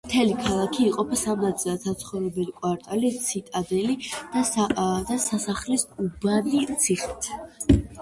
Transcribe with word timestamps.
მთელი 0.09 0.35
ქალაქი 0.45 0.85
იყოფა 0.91 1.19
სამ 1.23 1.43
ნაწილად: 1.47 1.83
საცხოვრებელი 1.89 2.57
კვარტალი, 2.63 3.13
ციტადელი 3.27 4.01
და 4.33 5.21
სასახლის 5.29 5.89
უბანი 6.09 6.69
ციხით. 6.75 7.35